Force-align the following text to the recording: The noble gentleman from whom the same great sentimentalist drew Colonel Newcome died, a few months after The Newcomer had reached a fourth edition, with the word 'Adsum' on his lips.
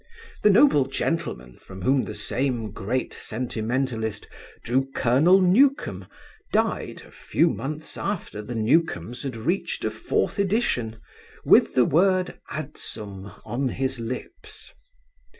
The 0.41 0.49
noble 0.49 0.85
gentleman 0.85 1.59
from 1.59 1.83
whom 1.83 2.05
the 2.05 2.15
same 2.15 2.71
great 2.71 3.13
sentimentalist 3.13 4.27
drew 4.63 4.89
Colonel 4.95 5.39
Newcome 5.41 6.07
died, 6.51 7.03
a 7.05 7.11
few 7.11 7.49
months 7.51 7.99
after 7.99 8.41
The 8.41 8.55
Newcomer 8.55 9.13
had 9.21 9.37
reached 9.37 9.85
a 9.85 9.91
fourth 9.91 10.39
edition, 10.39 10.99
with 11.45 11.75
the 11.75 11.85
word 11.85 12.39
'Adsum' 12.49 13.31
on 13.45 13.67
his 13.67 13.99
lips. 13.99 14.73